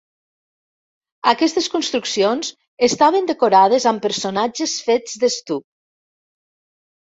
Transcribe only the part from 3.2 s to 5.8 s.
decorades amb personatges fets d'estuc.